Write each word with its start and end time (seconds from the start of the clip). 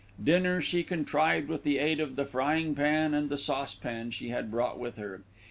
Dinner 0.23 0.61
she 0.63 0.81
contrived 0.83 1.47
with 1.47 1.61
the 1.61 1.77
aid 1.77 1.99
of 1.99 2.15
the 2.15 2.25
frying 2.25 2.73
pan 2.73 3.13
and 3.13 3.29
the 3.29 3.37
saucepan 3.37 4.09
she 4.09 4.29
had 4.29 4.49
brought 4.49 4.79
with 4.79 4.95
her. 4.97 5.21